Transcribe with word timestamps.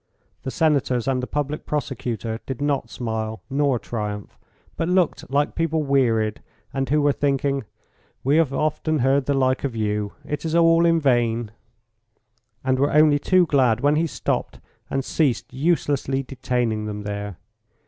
The 0.41 0.49
Senators 0.49 1.07
and 1.07 1.21
the 1.21 1.27
Public 1.27 1.67
Prosecutor 1.67 2.39
did 2.47 2.59
not 2.59 2.89
smile 2.89 3.43
nor 3.51 3.77
triumph, 3.77 4.35
but 4.75 4.89
looked 4.89 5.29
like 5.29 5.53
people 5.53 5.83
wearied, 5.83 6.41
and 6.73 6.89
who 6.89 7.03
were 7.03 7.11
thinking 7.11 7.65
"We 8.23 8.37
have 8.37 8.51
often 8.51 8.97
heard 9.05 9.27
the 9.27 9.35
like 9.35 9.63
of 9.63 9.75
you; 9.75 10.13
it 10.25 10.43
is 10.43 10.55
all 10.55 10.87
in 10.87 10.99
vain," 10.99 11.51
and 12.63 12.79
were 12.79 12.91
only 12.91 13.19
too 13.19 13.45
glad 13.45 13.81
when 13.81 13.95
he 13.95 14.07
stopped 14.07 14.59
and 14.89 15.05
ceased 15.05 15.53
uselessly 15.53 16.23
detaining 16.23 16.85
them 16.87 17.03
there. 17.03 17.37